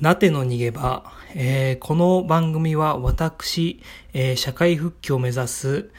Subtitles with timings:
[0.00, 3.80] なての逃げ場、えーこの番組は私、
[4.12, 5.90] えー社会復帰を目指す、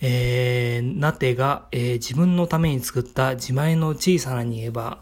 [0.00, 4.98] えー、なてが、え自分のために作った自前の小さな逃げ場、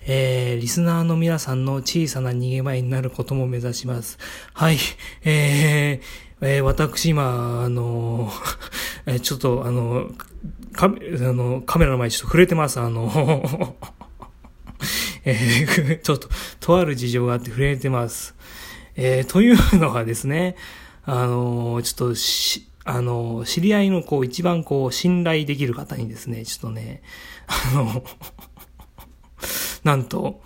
[0.00, 4.18] えリスナーの皆さんの小さな逃げ場になることも目指します。
[4.52, 4.78] はい、
[5.24, 6.00] え
[6.40, 8.32] え私今、あの
[9.22, 10.10] ちょっと、あの、
[10.72, 12.80] カあのカメラの前にちょっと触れてます。
[12.80, 13.76] あの、
[15.24, 16.28] えー ちょっと、
[16.60, 18.34] とある事情があって触れてます。
[18.96, 20.56] えーというのはですね、
[21.04, 27.02] あのーちょっとし、あのー知り合いのこう、一番こう、信頼できる方にですね、ちょっとね、
[27.46, 28.04] あの、
[29.84, 30.40] なんと、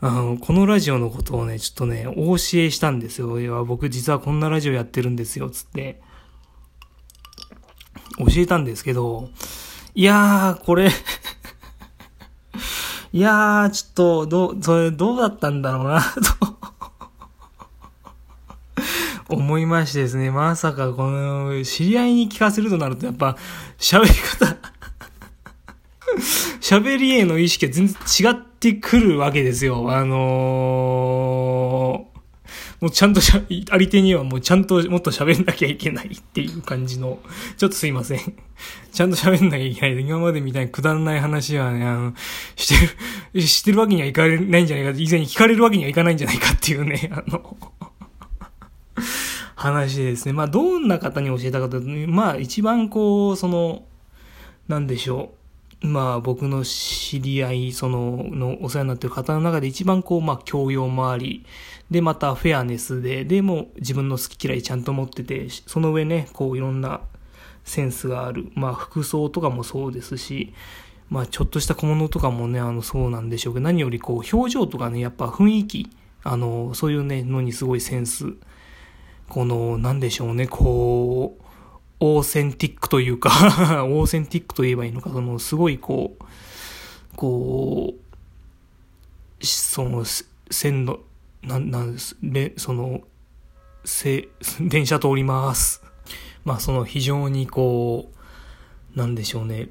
[0.00, 3.40] あの、このラジオのことをね、ちょっとね、お教えしたんですよ。
[3.40, 6.00] いや、僕実はこんなラジオやってるんですよ、つって。
[8.18, 9.30] 教えたんですけど、
[9.94, 10.90] いやー、これ、
[13.16, 16.02] いやー、ちょっと、どう、それ、どうだったんだろうな、
[19.26, 19.34] と。
[19.34, 23.38] 思いましてですね、まさかこの、知り合いに聞かせるとなると、やっぱ、
[23.78, 24.58] 喋り方、
[26.60, 29.90] 喋りへの意識が全然違ってくるわけですよ。
[29.90, 31.15] あのー
[32.86, 37.18] もうちゃんとしゃ、あり手にはもうちゃんともっと喋んなきゃいけないっていう感じの、
[37.56, 38.20] ちょっとすいません。
[38.92, 40.00] ちゃんと喋んなきゃいけない。
[40.00, 42.14] 今までみたいにくだらない話はね、あの、
[42.54, 42.74] して
[43.34, 47.56] る、 してるわけにはいかないんじゃないか、以前に聞かれるわけにはいかないんじゃないかっていうね、 あの、
[49.56, 50.32] 話ですね。
[50.32, 53.82] まあ、どんな方に教えたかというと、まあ、一番こう、その、
[54.68, 55.32] なんでしょ
[55.82, 55.86] う。
[55.88, 61.44] まあ、僕の知り合い、その、のお世話になってる方の中で一番こう、まあ、教養もあり、
[61.90, 67.00] で、またフェアネスで、でも自分の好き嫌いちゃんと持ってて、その上ね、こういろんな
[67.64, 68.50] センスがある。
[68.54, 70.52] まあ服装とかもそうですし、
[71.10, 75.90] まあちょっとした小物とかもね、あのそうなんでしょうけど、何よりこう表情とかね、やっぱ雰囲気、
[76.24, 78.34] あの、そういうね、のにすごいセンス、
[79.28, 81.42] この、なんでしょうね、こう、
[82.00, 83.30] オーセンティックというか、
[83.86, 86.24] オーセンティックと言えばいいのか、その、すごいこう、
[87.16, 87.94] こ
[89.40, 90.04] う、その、
[90.50, 91.00] 線路、
[91.46, 93.02] なん、なんです、で、その、
[93.84, 94.28] せ、
[94.60, 95.82] 電車通ります。
[96.44, 98.10] まあ、その非常にこ
[98.94, 99.68] う、なんでしょうね、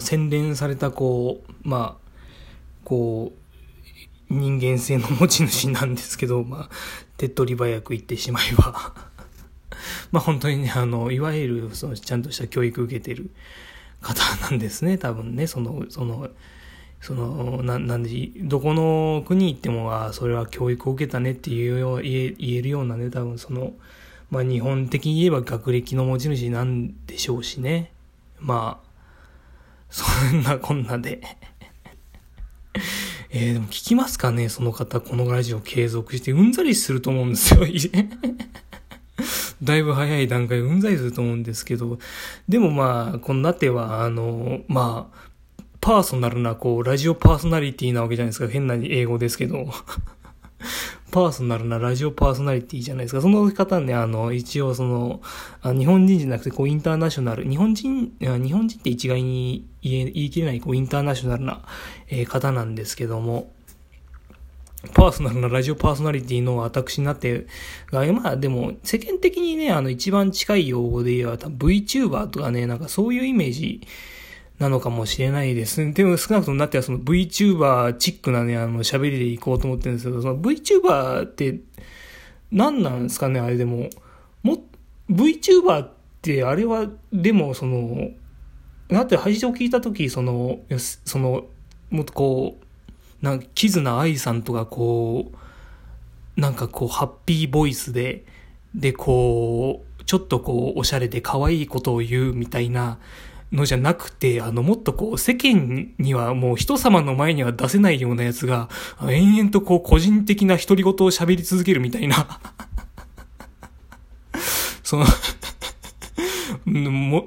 [0.00, 2.10] 洗練されたこう、まあ、
[2.84, 3.32] こ
[4.30, 6.70] う、人間性の持ち主なんですけど、まあ、
[7.16, 8.94] 手っ取り早く言ってしまえば。
[10.10, 13.30] まあ本当にね、あの、いわゆる、その、ちゃんとした教育受けてる
[14.00, 16.28] 方なんですね、多分ね、その、その、
[17.04, 23.74] その、ななんで、どこの国行っても、あそれは教育を受けたねっていうよう言え言えるようなね、多分その、
[24.30, 27.92] まあ日本的に言えば学歴の持ち主なんでしょうしね。
[28.40, 28.86] まあ、
[29.90, 31.20] そんな こんなで。
[33.28, 37.66] え、でも聞きますかねその方、このラジオ継続して、うんざりすると思うんですよ。
[39.62, 41.98] だいぶ早い段階うんざりすると思うんですけど、
[42.48, 45.33] でもまあ、このなては、あの、まあ、
[45.84, 48.48] パーソナルな、こう、ラジオパーソナリティなわけじゃないですか。
[48.48, 49.66] 変な英語ですけど。
[51.12, 53.20] パーソナルなラジオパーソナリティじゃないですか。
[53.20, 55.20] その方ね、あの、一応その、
[55.60, 61.60] あ日本人じゃなくて、こう、インターナショナル、日本人、日本人って一概に言え、言い切れない、こう、インターナショナルな、
[62.08, 63.52] えー方なんですけども、
[64.94, 67.46] パーソナルなラジオパーソナリティの私になって、
[67.90, 73.82] が、まあでも、世間的にね、あの、一番近い用語で言えば、VTuber とかね、なんかそういうイメージ
[74.58, 75.92] なのかもしれないですね。
[75.92, 81.60] でも少なくともなってはその VTuber チックなね、あの、喋りでいこうと思ってるんですけど、その VTuber って
[82.52, 83.90] 何なんですかね、あれでも。
[84.42, 84.58] も、
[85.10, 85.90] VTuber っ
[86.22, 88.10] てあれは、でもその、
[88.88, 91.46] なって配信を聞いたとき、その、その、
[91.90, 95.32] もっとこう、なんか、キズナアイさんとかこ
[96.36, 98.24] う、なんかこう、ハッピーボイスで、
[98.74, 102.98] で、こう、ちょっとこう、おしゃれで可愛いことを言うみたいな
[103.54, 108.68] のじゃなくて、あの、もっとこう、世間にはもう人様の前には出せないようなやつが、
[109.08, 112.40] 延々とこう、個人的な独り言を喋り続けるみたいな。
[114.82, 115.06] その、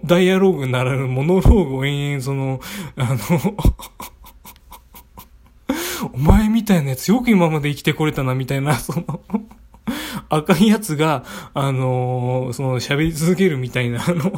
[0.03, 2.59] ダイアローグならぬモノローグを延々その、
[2.97, 3.17] あの、
[6.13, 9.21] お前みたいなやつよく今まで生きてこれたな、みたいな、その、
[10.29, 11.23] 赤いやつが、
[11.53, 14.31] あのーその、喋り続けるみたいな、あの、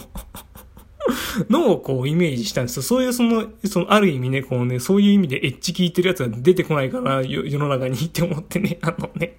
[1.50, 2.84] のをこうイメージしたんですよ。
[2.84, 9.38] そういうその、その、ある意味ね、こうね、そういう意味でエッジ聞いてるやつが出てこないから、世の中にって思ってね、 あのね、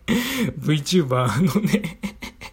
[0.60, 1.98] VTuber のね、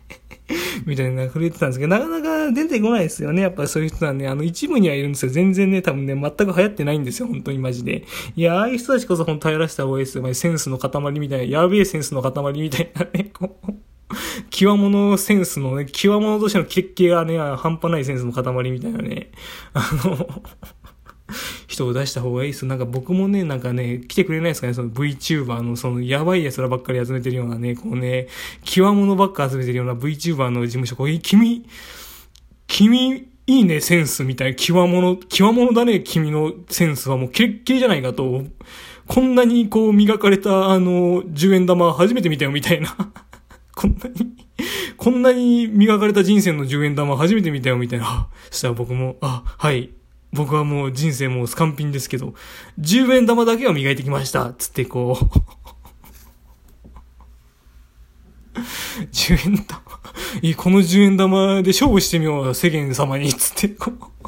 [0.85, 3.41] みたいな触れてたんですけど、なかなか出てこないですよね。
[3.41, 5.31] やっぱそういう人はね、あの、一部にはいるんですよ。
[5.31, 7.27] 全然ね、多分ね、全く流行ってないんですよ。
[7.27, 8.03] 本当にマジで。
[8.35, 10.33] いや、ああいう人たちこそ本当流行らせた方がいいですよ。
[10.33, 13.86] センスの塊みたいな、やべえセンスの塊みたいなね、こう。
[14.49, 19.31] 極物センスのね、極物としての決形がね、半端ないセンスの塊みたいなね、
[19.73, 20.43] あの
[21.67, 22.65] 人を出した方がいいです。
[22.65, 28.27] なんか僕もね、なんかね、来てくれないですかね、その VTuber のそのやばい奴らばっかり集めてるようなね、こうね、
[28.63, 31.65] 極物ばっか集めてるような VTuber の事務所、こう、君、
[32.67, 38.43] 君、いいね、センスみたいな、極物、極物だね、君のセンスはもう、キレッキレじゃないかと、
[39.07, 42.95] こんなにこう磨かれた、あの、10円玉初めて見たよ、みたいな。
[43.77, 44.35] こんなに、
[44.97, 48.27] こんなに磨かれた人生の10円玉初めて見たよ、みたいな。
[48.49, 49.91] したら僕も、あ、はい、
[50.33, 52.33] 僕はもう人生もうスカンピンですけど、
[52.79, 54.51] 10円玉だけは磨いてきました。
[54.57, 55.25] つってこう
[59.13, 59.81] 10円玉、
[60.57, 63.31] この10円玉で勝負してみよう、世間様に。
[63.31, 64.27] つってこう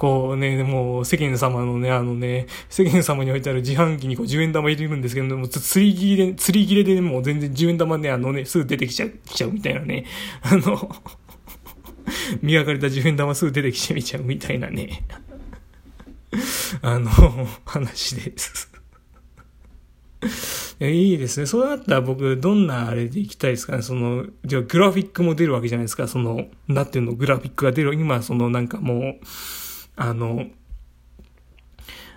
[0.00, 10.06] こうね、もう世間様のね、あのね、世間様に置いてある自販機にこう10円玉入れるんですけども、釣り切れ、釣り切れでもう全然10円玉ね、あのね、すぐ出てきちゃう、きちゃうみたいなね。
[10.40, 10.90] あの
[12.40, 15.04] 磨かれた10円玉すぐ出てきてみちゃうみたいなね。
[16.80, 17.10] あの、
[17.66, 18.72] 話です。
[20.80, 21.44] いいですね。
[21.44, 23.82] そうなったら僕、どんなあれでいきたいですかね。
[23.82, 26.08] その、じゃグラフィックも出るわけじゃないですか。
[26.08, 27.92] その、なんていうの、グラフィックが出る。
[27.92, 29.26] 今、その、なんかもう、
[30.02, 30.46] あの、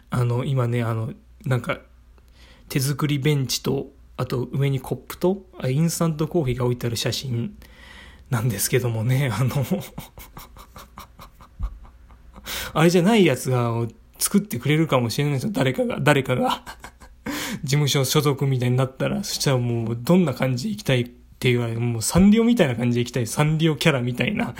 [0.09, 1.11] あの、今ね、あの、
[1.45, 1.79] なんか、
[2.69, 7.57] 手作りベンチと、あと上にコップと、インスタントコーヒーが置いてある写真
[8.29, 9.65] なんですけどもね、 あの
[12.73, 13.85] あれじゃないやつが
[14.17, 16.63] 作ってくれるかもしれないですよ、誰かが、誰かが
[17.63, 24.55] 事務所所属みたいになったら、そしたらもうどんな感じで行きたいって言われもうサンリオみたいな感じで行きたい、サンリオキャラみたいな、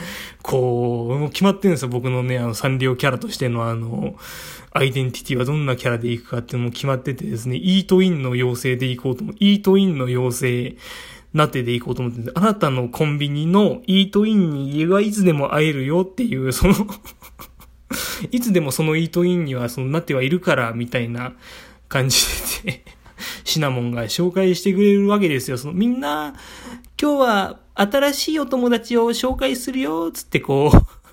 [0.53, 4.15] こう、もう決まってるんですよ、僕のね、あの、サンリオキャラとしてのあの、
[4.71, 9.35] アイデンティティはどんなキャラで行くかっていうのも決まっててですね、イートインの妖精で行こうと思う。
[9.39, 10.77] イートインの妖精、
[11.33, 16.75] なってで行こうと思ってあなたのコンビニのイートインに家はいつでも会えるよっていう、その
[18.29, 21.33] いつでもそのイートインにはそのなってはいるから、みたいな
[21.89, 22.17] 感じ
[22.63, 22.85] で
[23.43, 25.57] シナモンが紹介してくれるわけですよ。
[25.57, 26.35] そのみんな、
[27.01, 31.03] 今日は新しいお友達を紹介するよ、つってこう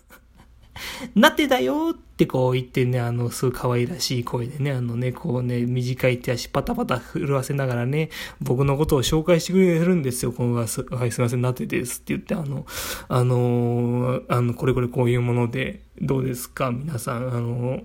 [1.18, 8.10] なってだよってこう言ってね、あの、すごい可愛らしい声でね、あのね、こうね、短い手足パタパタ震わせながらね、
[8.40, 10.32] 僕のことを紹介してくれるんですよ。
[10.32, 12.66] このはい、すいません、なってですって言って、あの、
[13.08, 17.82] あの、あの、これこれこういうもので、どうですか皆さん、あの、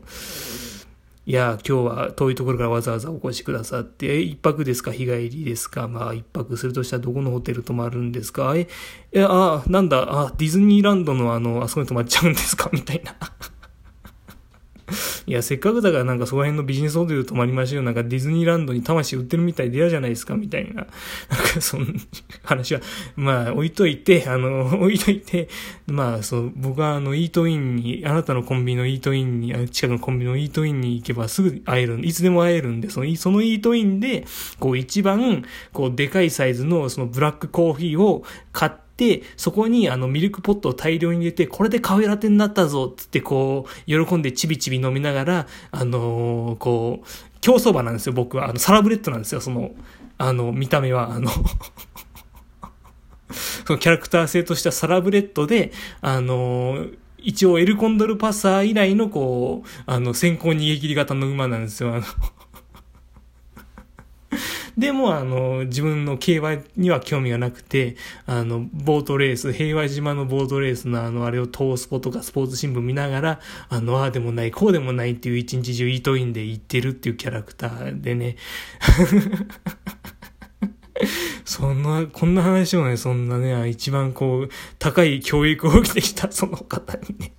[1.27, 4.91] いや、今日は遠いところからわざわざお越しくださって、一泊ですか？
[4.91, 5.87] 日帰りですか？
[5.87, 8.53] まあ、一泊するとしたらどこのホテル泊まるんですか？
[8.55, 8.67] え、
[9.11, 12.69] え、あ、なんだ、あ、ディズニーランドのあの、あそこに泊まっちゃうんですか？
[12.71, 13.15] みたいな。
[15.25, 17.83] いや、せっかくだからなんかその辺のビジネスホテル泊まりましょう。
[17.83, 20.73] なんかディズニーランドに魂売ってるみたいで嫌じゃないですか、みたいな。
[20.73, 21.85] なんかその
[22.43, 22.81] 話は、
[23.15, 25.49] まあ置いといて、あの、 置いといて、
[25.87, 34.25] まあそう、僕はあの、イートインに、あなたのコンビニのイートインに、近くのコンビニのイートインに行けばすぐ会える、いつでも会えるんで、その、そのイートインで、
[34.59, 35.43] こう一番、
[35.73, 47.07] こうでかいサイズのそのブラックコーヒーを買って、、でそこにあのミルクポットを大量に入れて、これでカフェラテになったぞつってこう、喜んでちびちび飲みながら、あのー、こう、
[47.41, 48.49] 競走馬なんですよ、僕は。
[48.49, 49.71] あの、サラブレッドなんですよ、その、
[50.17, 51.29] あの、見た目は、あの
[53.65, 61.95] そのキャラクター性としたサラブレッドで、あのー、一応エルコンドルパサー以来のこう、あの、先行逃げ切り型の馬なんですよ。
[61.95, 62.03] あの
[64.77, 73.39] でも、あの、自分の競馬には興味がなくて、あの、ボートレース、平和島のボートレースのあの、あれをトースポとかスポーツ新聞見ながら、
[73.69, 78.35] あの、ああでもない、こうでもないっていう一日中イートインで言ってるっていうキャラクターでね。
[81.45, 87.33] そんな、こんな話をね、そんなね、一番こう、高い教育を受けてきたその方にね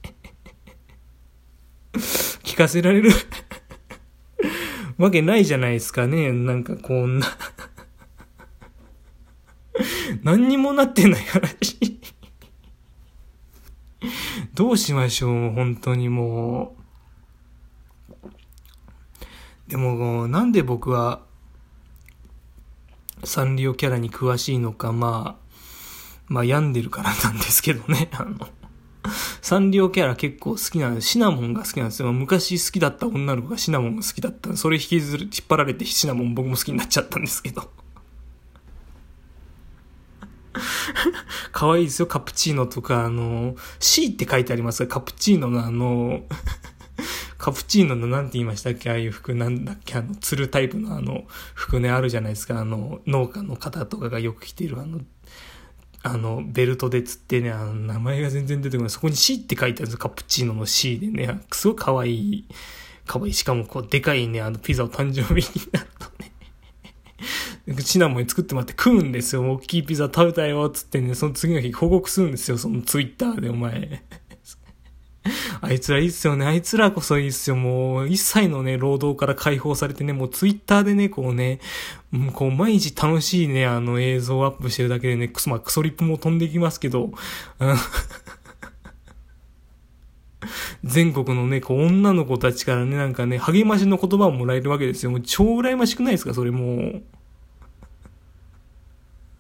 [2.45, 3.11] 聞かせられる？
[4.99, 6.33] わけないじゃないですかね。
[6.33, 7.27] なんかこんな
[10.23, 12.01] 何にもなってない話
[14.55, 16.75] どうしましょう、本当にも
[19.69, 19.69] う。
[19.69, 21.27] でも、なんで僕は、
[23.25, 25.47] サンリオキャラに詳しいのか、まあ、
[26.29, 28.49] まあ病んでるからなんですけどね、あの
[29.47, 31.07] サンリオキャラ結構好きなんです。
[31.07, 32.13] シナモンが好きなんですよ。
[32.13, 37.71] 昔好きだった女の子がシナモンが好きだったそれ引きずる、引っ張られてシナモン僕も好きになっちゃったんですけど。
[41.53, 46.25] 可愛いですよ、カプチーノとか、あの、C って書いてありますが、カプチーノのあの、
[47.39, 48.91] カプチーノのなんて言いましたっけ？
[48.91, 49.95] ああいう服なんだっけ？
[49.95, 51.25] あの、ツルタイプのあの、
[51.55, 52.59] 服ね、あるじゃないですか。
[52.59, 55.03] あの、農家の方とかがよく着てるあの、
[56.07, 58.91] あの、ベルトで釣ってね、あの、名前が全然出てこない。
[58.91, 59.99] そこに C って書いてあるんですよ。
[59.99, 62.45] カプチーノの C でね、すごい可愛い。
[63.07, 63.33] 可愛い。
[63.33, 67.83] しかもこう、でかいね、あの、ピザを誕生日になるとね。
[67.83, 69.51] シナモンに作ってもらって食うんですよ。
[69.53, 72.59] 大きいピザ食べたよ、つってね、その次の日報告するんですよ。
[72.59, 74.03] そのツイッターで、お前。
[75.67, 76.47] あいつらいいっすよね。
[76.47, 77.57] あいつらこそいいっすよ。
[77.57, 81.59] もう、一切のね、労働から解放されてね、もうツイッターでね、こうね、
[82.13, 87.11] うん、こう、毎日楽しいね、あの映像をアップしてるだけでね、クソ、まあ、クソリップも飛んできますけど、
[87.59, 87.75] う ん
[90.85, 95.11] 全国のね、こう、女の子たちからね、なんかね、励ましの言葉をもらえるわけですよ。
[95.11, 97.03] もう超羨ましくないですかそれもう。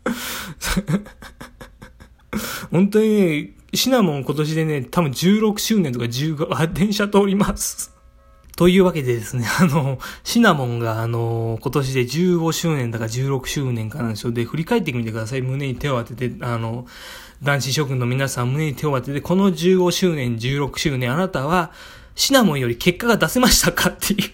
[2.71, 7.95] 本当にね、シナモン今年でね、多分16周年とか15、あ、 電車通ります。
[8.57, 14.33] というわけでですね、 あの、シナモンがあの、今年で15周年だか16周年かなんでしょう。
[14.33, 15.43] で、振り返ってみてください。
[15.43, 16.87] 胸に手を当てて、あの、
[17.43, 21.73] 男子諸君の皆さん胸に手を当てて、この15周年、16周年、あなたは、
[22.17, 24.31] シナモンより結果が出せましたかっていう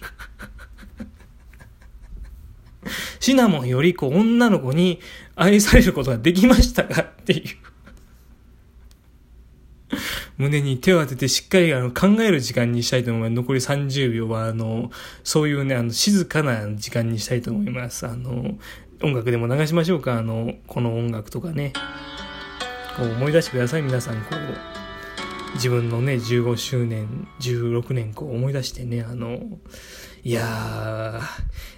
[3.19, 4.99] シナモンよりこう女の子に
[5.35, 7.41] 愛されることができましたかっていう
[10.37, 13.31] 胸に手を当ててしっかりあの考える時間にしたいと思います。
[13.33, 14.91] 残り30秒は、あの、
[15.23, 18.07] そういうね、あの、静かな時間にしたいと思います。
[18.07, 18.57] あの、
[19.01, 20.17] 音楽でも流しましょうか。
[20.17, 21.73] あの、この音楽とかね。
[22.97, 24.15] こう思い出してください、皆さん。
[24.21, 29.39] こう、自分のね、15周年、16年、こう思い出してね、あの、
[30.23, 31.21] いやー、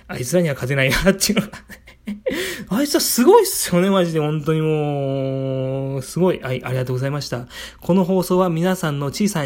[0.08, 1.58] あいつらには勝てないなっていうのが
[2.70, 4.20] あいつはすごいっすよね、マジで。
[4.20, 6.40] 本当にもう、すごい。
[6.40, 7.48] はい、ありがとうございました。
[7.82, 9.44] この放送は皆さんの小さな